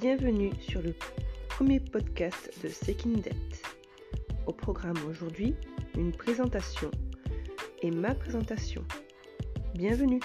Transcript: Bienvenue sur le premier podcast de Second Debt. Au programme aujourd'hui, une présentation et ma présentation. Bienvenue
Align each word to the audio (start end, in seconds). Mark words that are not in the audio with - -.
Bienvenue 0.00 0.50
sur 0.66 0.80
le 0.80 0.94
premier 1.50 1.78
podcast 1.78 2.50
de 2.64 2.70
Second 2.70 3.18
Debt. 3.18 3.62
Au 4.46 4.52
programme 4.52 4.96
aujourd'hui, 5.06 5.54
une 5.94 6.12
présentation 6.12 6.90
et 7.82 7.90
ma 7.90 8.14
présentation. 8.14 8.82
Bienvenue 9.74 10.20